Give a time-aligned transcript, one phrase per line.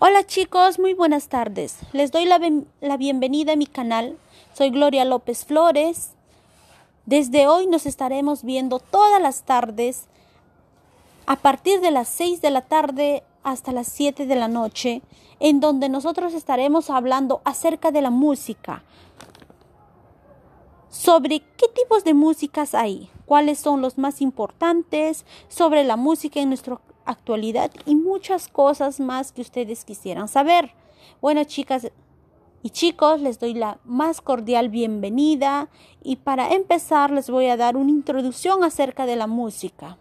[0.00, 1.78] Hola chicos, muy buenas tardes.
[1.92, 2.40] Les doy la,
[2.80, 4.16] la, bienvenida a mi canal.
[4.52, 6.10] Soy Gloria López Flores.
[7.06, 10.06] Desde hoy nos estaremos viendo todas las tardes
[11.26, 15.02] a partir de las 6 de la tarde hasta las 7 de la noche,
[15.38, 18.82] en donde nosotros estaremos hablando acerca de la música,
[20.90, 26.48] sobre qué tipos de músicas hay, cuáles son los más importantes, sobre la música en
[26.48, 30.74] nuestra actualidad y muchas cosas más que ustedes quisieran saber.
[31.22, 31.90] Bueno, chicas
[32.62, 35.70] y chicos, les doy la más cordial bienvenida
[36.02, 39.96] y para empezar les voy a dar una introducción acerca de la música.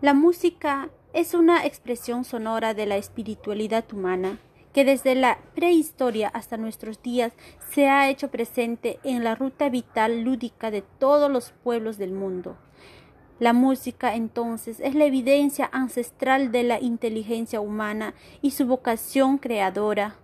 [0.00, 4.38] La música es una expresión sonora de la espiritualidad humana
[4.72, 7.32] que desde la prehistoria hasta nuestros días
[7.72, 12.56] se ha hecho presente en la ruta vital lúdica de todos los pueblos del mundo.
[13.40, 20.14] La música entonces es la evidencia ancestral de la inteligencia humana y su vocación creadora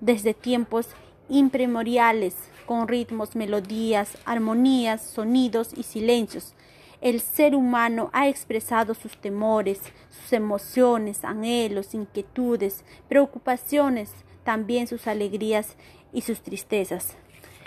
[0.00, 0.88] desde tiempos
[1.30, 6.54] impremoriales, con ritmos, melodías, armonías, sonidos y silencios,
[7.00, 9.80] el ser humano ha expresado sus temores,
[10.10, 14.12] sus emociones, anhelos, inquietudes, preocupaciones,
[14.44, 15.76] también sus alegrías
[16.12, 17.16] y sus tristezas.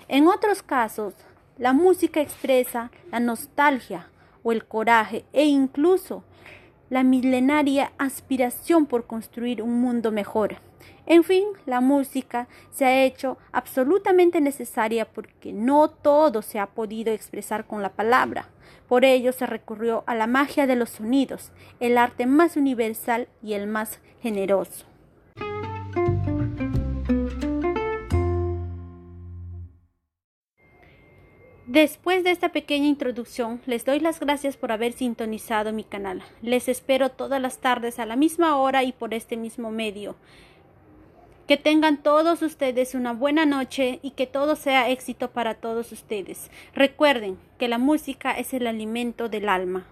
[0.08, 1.14] En otros casos,
[1.58, 4.10] la música expresa la nostalgia
[4.44, 6.24] o el coraje e incluso
[6.90, 10.58] la milenaria aspiración por construir un mundo mejor.
[11.06, 17.12] En fin, la música se ha hecho absolutamente necesaria porque no todo se ha podido
[17.12, 18.48] expresar con la palabra.
[18.88, 23.54] Por ello se recurrió a la magia de los sonidos, el arte más universal y
[23.54, 24.86] el más generoso.
[31.70, 36.24] Después de esta pequeña introducción, les doy las gracias por haber sintonizado mi canal.
[36.42, 40.16] Les espero todas las tardes a la misma hora y por este mismo medio.
[41.48, 46.50] Que tengan todos ustedes una buena noche y que todo sea éxito para todos ustedes.
[46.74, 49.86] Recuerden que la música es el alimento del alma.